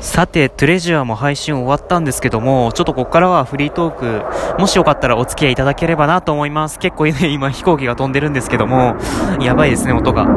[0.00, 6.78] さて、トレジュアも配信終わったんですけども、ちょっとここからはフリートーク、もしよかったらお付き合いいただければなと思います。
[6.78, 8.96] 結構ね、 今飛行機が飛んでるんですけども、
[9.40, 10.28] やばいですね、音が。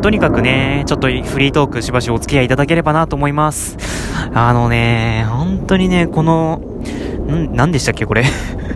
[0.00, 3.76] とにかくね、ちょっとフリートークしばしお付き合いいただければなと思います。
[4.32, 6.60] あのね、本当にね、この、
[7.28, 8.24] ん、何でしたっけ、これ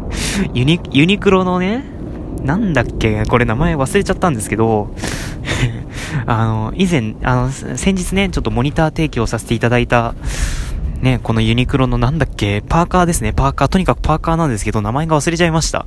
[0.55, 1.85] ユニ、ユニクロのね、
[2.43, 4.89] なんだっけ、これ名前忘れちゃったんですけど、
[6.27, 10.15] あの、以前、あの、先日ね、ちょっとモニター提供させていただいた、
[11.01, 15.87] ね、このユニクロのなんだっけ、パーカーですね、パーカー、とにかくパーカーなんですけど、名前が忘れちゃいました。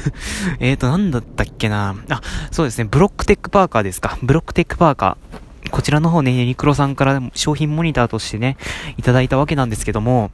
[0.60, 2.20] えーと、なんだったっけなあ、
[2.50, 4.18] そうですね、ブロックテックパーカーですか。
[4.22, 5.70] ブロックテックパーカー。
[5.70, 8.56] こちらの方ね、ユニクロさんから商品モニターとしてね、
[8.98, 10.30] いただいたわけなんですけども、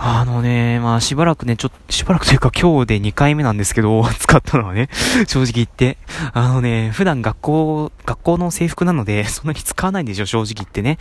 [0.00, 4.88] あのね、まあしばらくね、ちょっと、しばらくというか今日で2回目なんですけど、 使ったのはね、
[5.26, 5.98] 正直言って。
[6.32, 10.98] あのね、普段学校、学校の制服なので、そんなに使わないんですよ、正直言ってね。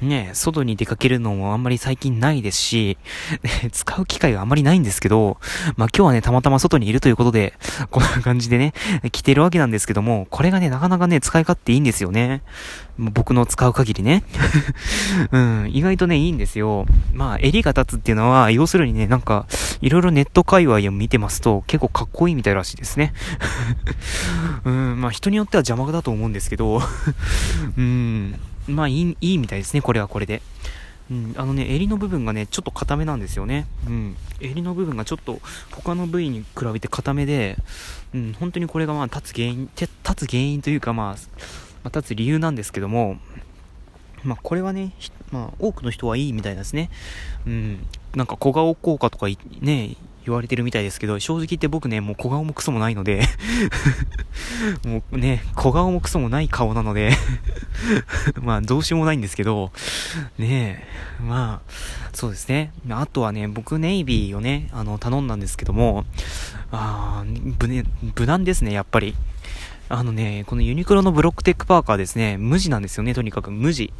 [0.00, 2.98] ね、外に出かけるのもあんまり最近ないですし、
[3.42, 5.38] ね、使う機会があんまりないんですけど、
[5.76, 7.54] まあ今日はね、たまたま外にいるということで、
[7.90, 8.72] こんな感じでね、
[9.12, 12.42] 着てるわけなんですけども、これがね、なかなかね、使い勝手いいんですよね。
[12.98, 14.22] 僕の使う限りね。
[15.32, 16.86] うん、意外とね、いいんですよ。
[17.12, 19.46] まあ、襟が立つっていうのは、要するにね、なんか、
[19.80, 23.12] いろいろネット界隈を見てますと、結構かっこいいみたいらしいですね。
[24.64, 26.80] うん、まあ人によっては邪魔だと思うんですけど、
[27.76, 30.42] うん、まあいい、いいみたいですね、これはこれで。
[31.10, 33.66] うん、あのね、襟の部分がね、ちょっと硬めなんですよね。
[33.86, 34.16] うん。
[34.40, 35.40] 襟の部分がちょっと
[35.70, 37.58] 他の部位に比べて硬めで、
[38.14, 39.88] うん、本当にこれがまあ立つ原因、立
[40.26, 41.16] つ原因というかまあ、
[41.84, 43.18] まあ、立つ理由なんですけども、
[44.22, 44.92] まあこれはね、
[45.30, 46.90] まあ多くの人はいいみたいですね。
[47.46, 47.86] うん。
[48.14, 49.26] なんか小顔効果とか
[49.60, 53.22] ね、言われてるみたいですけど、正直言って僕ね、もう小顔もクソもないので
[54.86, 57.12] もうね、小顔もクソもない顔なので
[58.42, 59.72] まあ、どうしようもないんですけど、
[60.38, 60.86] ね
[61.20, 61.70] え、まあ、
[62.12, 62.72] そうですね。
[62.90, 66.04] あとはね、僕ネイビーをね、あの、頼んだんですけども、
[66.70, 67.24] あ
[67.60, 67.84] 無ね、
[68.18, 69.14] 無難ですね、やっぱり。
[69.90, 73.92] あのね、このユニクロのブロックテックパーカーですね、無地なんですよね、とにかく無地。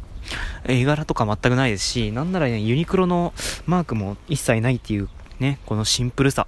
[0.67, 3.33] 絵柄とか全くないですし、なんならね、ユニクロの
[3.65, 5.09] マークも一切ないっていう
[5.39, 6.47] ね、このシンプルさ。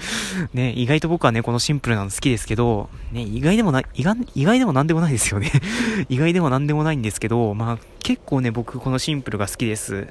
[0.52, 5.50] ね、意外と僕はね、このシンプルなの好きですけど、ね、意外でもない、意外、意外でもなんでもないですよね。
[6.08, 10.08] 意外でもなんでもないんですけど、まあ、結構ね、僕このシンプルが好きです。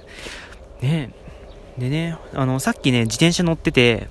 [0.82, 1.12] ね、
[1.78, 4.08] でね、あの、さっきね、自転車乗ってて、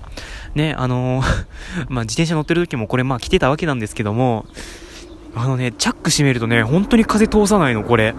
[0.55, 1.21] ね、あの、
[1.89, 4.45] まあ、自転車乗ってる時もこれまあ来てたわけなんですけども、
[5.35, 8.15] あのね、チャック閉めるとね、本当に風通さないの、これ。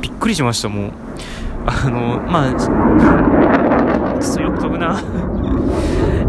[0.00, 0.92] びっくりしました、もう。
[1.66, 3.52] あの、まあ、
[4.22, 5.02] くそよく飛ぶな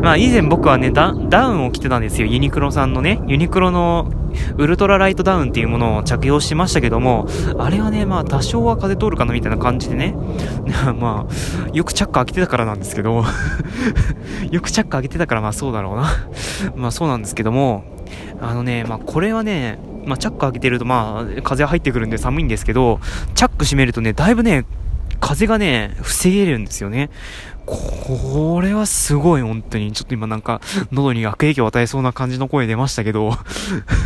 [0.03, 2.27] まあ以前僕はねダ、ダウンを着てたんですよ。
[2.27, 4.11] ユニクロさんのね、ユニクロの
[4.57, 7.25] ウルトラライトダウンっていうものを着用してましたけども、
[7.57, 10.13] あれはね、まあ多少は風通るかなみたいな感じでね、
[10.99, 13.23] まあ、よくチャック開けてたからなんですけど
[14.51, 16.09] よくチャック開けてたからまあそうだろうな。
[16.75, 17.85] まあそうなんですけども、
[18.41, 22.99] あのね、まあこれはね、まあチャック開けてるとまあ風入ってくるんで寒いんですけど、
[23.35, 24.65] チャック閉めるとね、だいぶね、
[25.23, 27.09] 風がね、防げるんですよね。
[27.65, 29.93] これはすごい、本当に。
[29.93, 30.59] ちょっと今なんか、
[30.91, 33.31] 喉に悪影響を与えそうな感じの声出ましたけど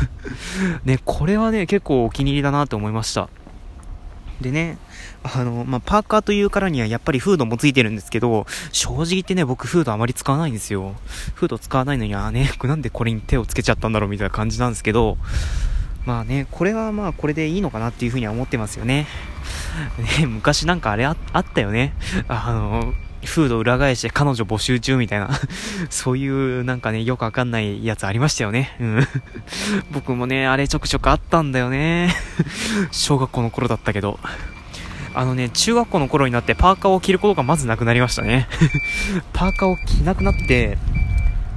[0.86, 3.30] ね、これはね、結構お気に入りだなと思いました。
[4.42, 4.78] でね、
[5.24, 10.94] あの、まあ、パーカーというからにはやっぱりフードもついてるんですけど、正直言ってね、僕フードあまり使わないんですよ。
[11.34, 15.18] フード使わないのに、あね、 なんでこれに手をつけちゃったんだろうみたいな感じなんですけど、
[16.06, 19.08] まあね、これはまあこれでいいのかなっていうふうには思ってますよね。
[20.20, 21.94] ね、昔なんかあれあったよね。
[22.28, 22.94] あの、
[23.26, 25.30] フード裏返して彼女募集中みたいな
[25.90, 28.76] そういうなんかね、よくわかんないやつありましたよね。
[28.80, 29.08] うん。
[29.92, 32.16] 僕もね、あれちょくちょくあったんだよね。
[32.92, 34.20] 小学校の頃だったけど。
[35.14, 38.48] あのね、中学校の頃になってパーカーを着ることがまずなくなりましたね。
[39.34, 40.78] パーカーを着なくなって、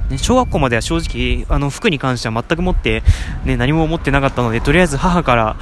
[0.08, 3.02] ね、小学校までは正直、あの、服に関しては全く持って、
[3.44, 5.56] ね、何も思ってなかったので、とりあえず母から、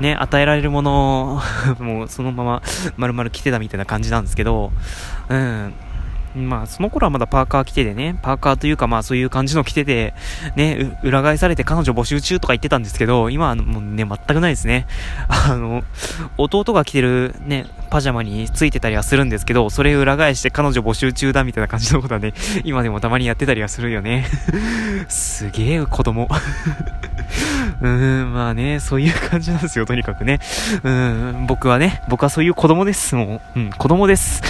[0.00, 1.40] ね、与えられるもの
[1.78, 2.62] を もうそのまま
[2.96, 4.72] 丸々来てたみたいな感じなんですけど、
[5.28, 5.72] うん。
[6.34, 10.14] まあ、その頃はまだパーカー着ててね、パーカーというかまあそういう感じの着てて、
[10.56, 14.86] ね、裏返されて彼女募集中とか言ってたんですけど、今はもうね、全くないですね。
[15.28, 15.84] あの、
[16.36, 22.34] 弟が着てるね、パジャマについてたりはするんですけど、それ裏返して彼女募集中だみたいな感じのことはね、
[22.64, 24.26] 今でもたまにやってたりはするよね。
[25.08, 26.28] すげえ子供。
[27.80, 30.40] うーん、まあね、そういう感じなんですよ、とにかくね。
[30.82, 33.60] うん、僕はね、僕はそういう子供です、もう。
[33.60, 34.42] うん、子供です。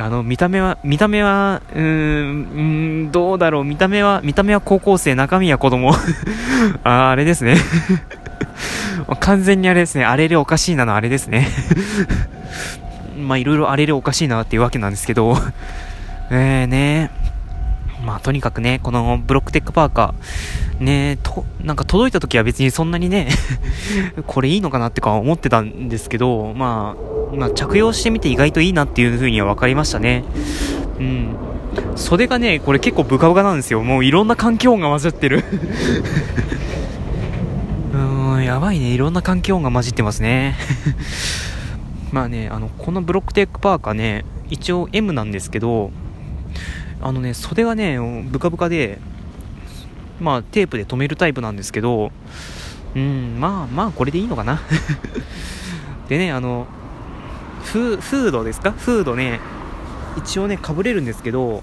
[0.00, 5.92] あの、見た目は、見た目は、うーん、どうだろう、見た目は、見た目は高校生、中身は子供。
[6.84, 7.56] ああ、れですね。
[9.20, 11.48] 完全にあれですね、あれでおかしいなのあれですね。
[13.18, 15.36] まあいろいろあれでおかしいなっていうわけなんですけど、
[16.30, 17.10] えーね、
[18.04, 23.28] まあとにかくね、このブロックテックパーカー、ね、と、なんか届いた時は別にそんなにね
[24.26, 30.24] これいいのかなってか思ってたんですけど、まあ、まあ着用してみて意外といいなっていう風には分かりましたね。
[30.98, 31.36] うん。
[31.96, 33.82] 袖がね、これ結構ブカブカなんですよ。
[33.82, 35.44] もういろんな環境音が混ざってる
[37.92, 38.92] うーん、やばいね。
[38.92, 40.56] いろんな環境音が混じってますね。
[42.12, 45.92] まあね、あの、このブロックテックパーカーね、一応 M なんですけど、
[47.00, 47.98] あのね、袖がね、
[48.30, 48.98] ブカブカで、
[50.20, 52.12] まあ、テープで留めるタイプなんですけど、
[52.94, 54.60] うん、まあまあ、これでいいのかな。
[56.08, 56.66] でね、あの、
[57.64, 58.72] フードですか？
[58.72, 59.40] フードね、
[60.16, 61.62] 一応ね、かぶれるんですけど、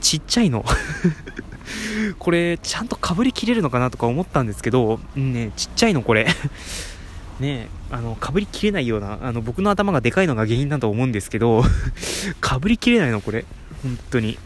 [0.00, 0.64] ちっちゃいの。
[2.18, 6.26] これ、ちゃんとかぶりきれるのかなとか思ったんですけど、ね、ちっちゃいのこれ。
[7.40, 11.64] ねあの、かぶりきれないような、あの、僕の頭がでかいのが原因だと思うんですけど、
[12.40, 13.44] かぶりきれないのこれ。
[13.82, 14.38] 本当に。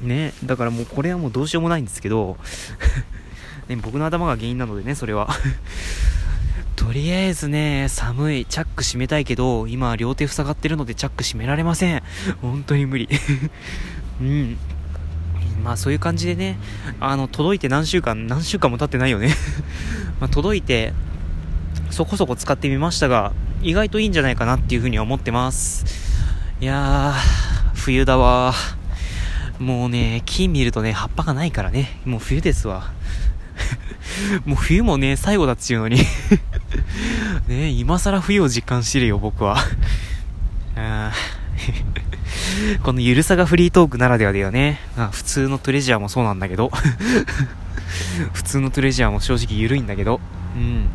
[0.00, 2.38] ねだからもうこれはもうどうしようもないんですけど、
[3.68, 5.28] ね、僕の頭が原因なのでね、それは。
[6.80, 8.46] とりあえずね、寒い。
[8.46, 12.02] チャック閉めたいけど、今両手塞がってるのでチャック閉められません。
[12.40, 13.06] 本当に無理。
[14.18, 14.56] うん。
[15.62, 16.58] まあそういう感じでね、
[16.98, 19.28] あの、届いて何週間、何週間も経ってないよね
[20.20, 20.94] ま届いて、
[21.90, 25.84] そこそこ使ってみましたが、意外といいんじゃないかなっていうふうに思ってます。
[26.62, 28.54] いやー、冬だわ
[29.58, 32.90] もうね、木見るとね、葉っぱがないからね、もう冬ですわ。
[34.46, 35.98] もう冬もね、最後だっちゅうのに
[37.50, 39.56] ね、今更冬を実感してるよ、僕は。
[42.82, 44.80] このゆるさがフリートークならではだよね。
[44.96, 46.70] あ普通のトレジャーもそうなんだけど。
[48.32, 50.20] 普通のトレジャーも正直ゆるいんだけど。
[50.56, 50.88] うん。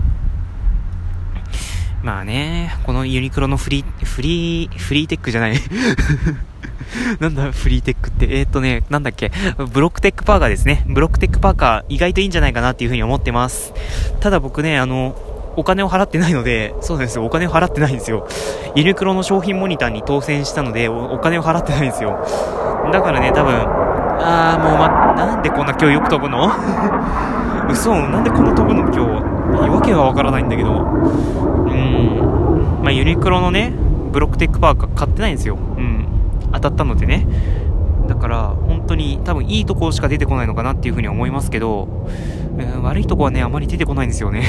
[2.03, 5.59] まあね、このユニクロのフリー、フリー、フリーテックじゃない
[7.19, 8.27] なんだ、フリーテックって？
[8.39, 9.31] えー、っとね、なんだっけ？
[9.73, 10.83] ブロックテックパーカーですね。
[10.87, 13.73] ブロックテックパーカー、意外といいんじゃないかなっていうふうに思ってます。
[14.21, 15.15] ただ僕ね、あの、
[15.57, 18.27] お金を払ってないので、そうなんですよ、お金を払ってないんですよ。
[18.75, 22.19] ユニクロの商品モニターに当選したので、お金を払ってないんですよ。
[22.91, 23.53] だからね、多分、
[24.19, 26.49] あーもうま、なんでこんな今日よく飛ぶの？
[27.69, 29.69] 嘘なんでこんな飛ぶの今日？
[29.69, 30.71] わけはわからないんだけど。
[30.71, 32.79] うん。
[32.83, 33.73] まあ、ユニクロのね、
[34.11, 35.55] ブロックテックパーカー買ってないんですよ。
[35.55, 36.05] うん。
[36.53, 37.27] 当たったのでね。
[38.07, 42.07] だから、本当に多分いいところしか出てこないのかなっていうふうに思いますけど、
[42.57, 44.43] えー、悪いとこはね、あまり出てこないんですよね。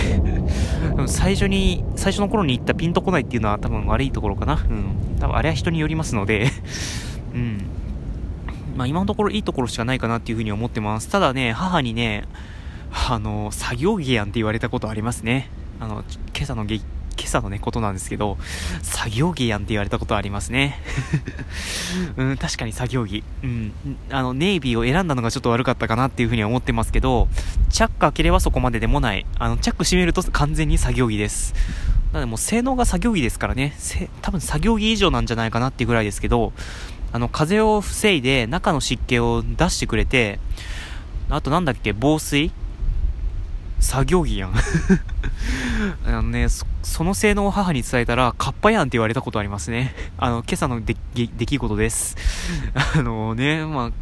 [1.06, 4.55] 最初に、最初の頃に言ったピンとこないっていうのは多分悪いところかな。
[4.55, 5.19] うん。
[5.20, 6.49] 多分あれは人によりますので
[7.35, 7.62] うん。
[8.76, 11.08] まあ今のところいいところしかないかなっていうふうに思ってます。
[11.08, 12.25] ただね、母にね、
[13.08, 15.50] あの、作業着やんって言われたことありますね。
[15.81, 16.05] あの、
[16.35, 16.64] 今朝の
[17.19, 18.37] 今朝のね、ことなんですけど、
[18.83, 20.81] 作業着やんって言われたことありますね。
[22.17, 23.25] うん、確かに作業着。
[23.43, 23.73] うん。
[24.11, 27.29] あの、ネイビーを選んだのがちょっと悪かったかなっていうふうには思ってますけど、
[27.71, 29.27] チャック開ければそこまででもない。
[29.39, 31.55] あの、チャック閉めると完全に作業着です。
[32.13, 33.77] なのでもう性能が作業着ですからね、
[34.23, 36.53] 多分作業着以上なんじゃないかなっていうぐらいですけど、
[37.13, 40.39] あの、風を防いで中の湿気を出してくれて、
[41.29, 42.53] あとなんだっけ、防水
[43.78, 44.55] 作業着やん
[46.06, 49.94] あのねそ、その性能を母に伝えたら、カッパやんって言われたことありますね。
[50.19, 52.17] あの、今朝の出来事です。
[52.94, 53.93] あのね、まあ、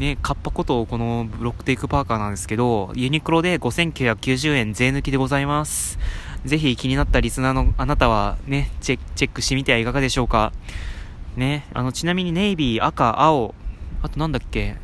[0.00, 5.98] ね、カッパことこのブロックテイクパーカーなんですけど、ユニクロで5990円税抜きでございます。
[6.44, 10.52] ぜひ気になったリスナーのあなたはね、チェックしてみてはいかがでしょうか。
[11.36, 13.54] ね、あの、ちなみにネイビー、赤、青、
[14.02, 14.76] あとなんだっけ、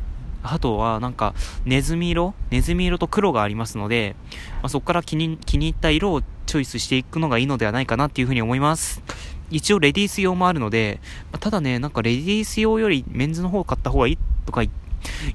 [0.53, 1.33] あとはなんか
[1.65, 4.15] ネズミ色ネズミ色と黒がありますので、
[4.61, 9.01] まあ、そこから気に気に入った色をチョイスしていくのがいいのではないかなっていうふうに思います。
[9.49, 10.99] 一応レディース用もあるので、
[11.31, 14.69] ま、ただね、なんかレディース用よりメンズの方を買った方がいいとかい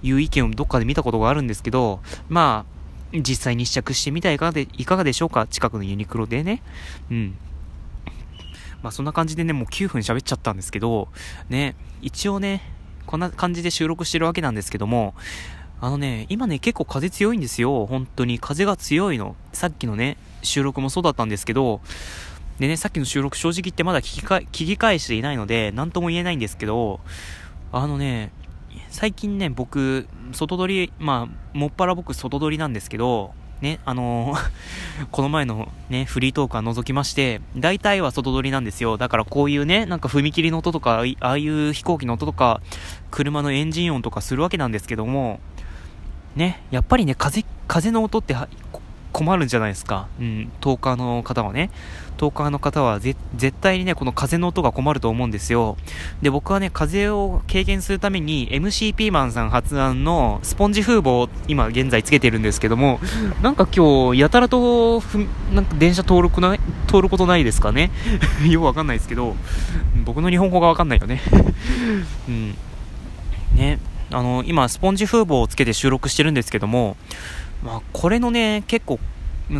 [0.03, 2.67] う意見をどっかで見たことがあるんですけど、ま
[3.13, 5.47] あ、実際に試着してみたらいかがでいかがでしょうか？
[5.47, 6.63] 近くのユニクロでね。
[7.11, 7.37] うん。
[8.83, 11.09] まあそんな感じでね、もう9分喋っちゃったんですけど、
[11.49, 12.72] ね、一応ね、
[13.07, 15.15] こんな感じで収録してるわけなんですけども、
[15.81, 17.87] あのね、今ね、結構風強いんですよ。
[17.87, 18.39] 本当に。
[18.39, 19.35] 風が強いの。
[19.53, 21.81] さっきのね、収録もそうだったんですけど、
[22.61, 27.01] でね、さっきの収録正直言ってまだ聞きか聞き返していないので、何とも言えないんですけど、
[27.73, 28.31] あのね、
[28.91, 34.51] 最近ね、僕、外撮り、まあ、もっぱら僕外撮りなんですけど、ね、あのー、
[35.13, 38.99] この前のね、フリートークは除きまして、大体は外撮りなんですよ。
[38.99, 42.61] だからこういうね、なんか踏切の音とか、ああいう飛行機の音とか、
[43.13, 45.39] 車のエンジン音とかするわけなんですけども、
[46.35, 48.35] ね、やっぱりね、風、風の音って
[49.13, 50.09] 困るんじゃないですか。
[50.19, 51.71] うん、10日の方はね。
[52.23, 53.17] トーカーの方は絶
[53.61, 55.77] 対にね、この風の音が困ると思うんですよ。
[56.21, 63.01] で、僕はね、風を軽減するために MC ピーマンさん発案のスポンジ風防を今現在つけてるんですけども、
[63.43, 67.91] なんか今日、やたらとふ、なんか電車通るくない、通ることないですかね
[68.49, 69.35] よくわかんないですけど、
[70.05, 71.21] 僕の日本語がわかんないよね
[72.29, 72.55] うん。
[73.57, 73.81] ね、
[74.13, 76.97] あの、今、スポンジ風防をつけて収録してるんですけども、
[77.63, 78.99] まあ、これのね、結構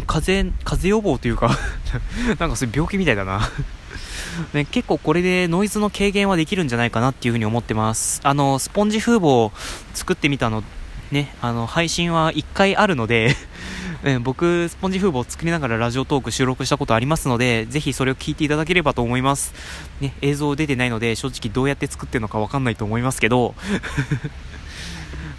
[0.07, 1.51] 風邪、風邪予防というか
[2.39, 3.51] なんかそういう病気みたいだな
[4.55, 8.21] ね、結構これでノイズの軽減はできるんじゃないかなっていうふうに思ってます。
[8.25, 9.53] あの、スポンジ風防を
[9.95, 10.65] 作ってみたの、
[11.11, 13.37] ね、あの、配信は1回あるので
[14.03, 19.53] ね、僕、スポンジ風防を作りながらラジオトーク収録したことありますので、ぜひそれを聞いていただければと思います。
[20.01, 23.55] ね、映像出てないので、正直どうやって作ってるのかわかんないと思いますけど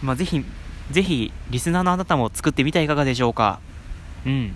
[0.04, 0.46] まあ、ぜひ、
[0.92, 3.60] ぜひ、リスナーのあなたも作ってみてはいかがでしょうか。
[4.26, 4.56] うん。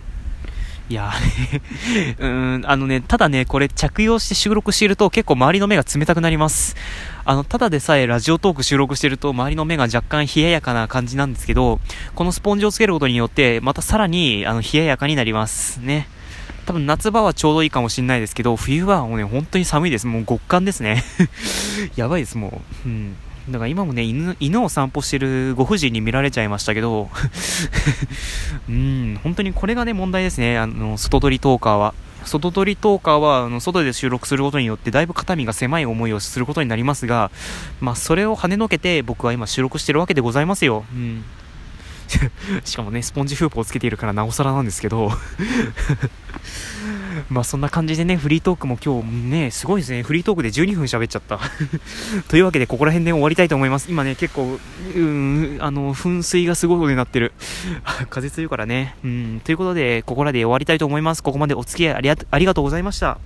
[0.90, 1.12] いや、
[2.18, 6.78] うん、あのね、ただね、これ着用して収録していると結構周りの目が冷たくなります。
[7.26, 11.82] あの、ただでさえラジオトーク収録してると周りの目が若干冷ややかな感じなんですけど、
[12.16, 15.82] このスポンジをつけることによって、またさらに、あの、冷ややかになります。
[15.82, 16.08] ね。
[16.66, 20.08] 多分夏場はちょうどいいかもしれないですけど、冬はもうね、本当に寒いです。
[20.08, 21.04] もう極寒ですね。
[21.98, 22.88] やばいです、もう。
[22.88, 23.16] うん。
[23.50, 27.10] だから今もね、犬、犬を散歩してるご婦人に見られちゃいましたけど、
[28.68, 30.58] うん、本当にこれがね、問題ですね。
[30.58, 31.94] あの、外取りトーカーは。
[32.26, 37.32] 外取りトーカーは、あの、外で収録することによって、だいぶ肩身が狭い思いをすることになりますが、
[37.80, 40.84] まあ、それを跳ねのけて、僕は今収録してるわけでございますよ。
[40.94, 41.24] うん。
[42.64, 45.12] しかもね、スポンジフープをつけているからなおさらなんですけど
[47.30, 50.04] まあそんな感じでね、フリートークも今日ね、すごいですね。
[50.04, 51.40] フリートークで12分喋っちゃった
[52.30, 53.88] というわけで、ここら辺で終わりたいと思います。
[53.90, 54.60] 今ね、結構、
[54.96, 57.34] うん、あの、噴水がすごいことになってる。
[58.10, 58.96] 風強いからね。
[59.04, 61.24] うん、ということで、ここらで終わりたいと思います。
[61.24, 63.18] ここまでお付き合いありがとうございました。